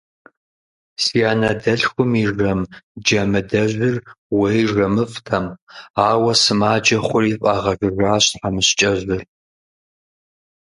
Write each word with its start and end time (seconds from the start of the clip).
Си 1.03 1.19
анэдэлъхум 1.31 2.11
и 2.23 2.25
жэм 2.37 2.61
Джамыдэжьыр 3.05 3.95
уей 4.37 4.63
жэмыфӏтэм, 4.71 5.45
ауэ 6.09 6.33
сымаджэ 6.43 6.97
хъури 7.05 7.33
фӏагъэжыжащ 7.41 8.25
тхьэмыщкӏэжьыр. 8.31 9.21